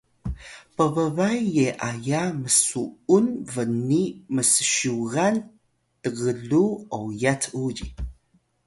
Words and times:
pbbay 0.75 1.37
ye’aya 1.55 2.23
msu’un 2.41 3.25
b’ni 3.53 4.03
ms’syugan 4.35 5.35
tgluw 6.13 6.69
oyat 6.99 7.43
uzi 7.63 7.87